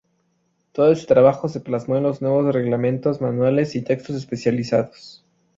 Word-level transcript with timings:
Todo 0.71 0.91
este 0.91 1.05
trabajo 1.05 1.47
se 1.47 1.59
plasmó 1.59 1.95
en 1.95 2.01
los 2.01 2.23
nuevos 2.23 2.51
reglamentos, 2.55 3.21
manuales 3.21 3.75
y 3.75 3.83
textos 3.83 4.15
especializados. 4.15 5.23